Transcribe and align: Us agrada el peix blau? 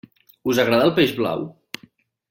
Us 0.53 0.61
agrada 0.63 0.87
el 0.89 0.95
peix 0.97 1.13
blau? 1.21 1.47